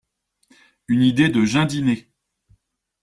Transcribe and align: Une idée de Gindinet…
Une 0.87 1.03
idée 1.03 1.29
de 1.29 1.45
Gindinet… 1.45 2.09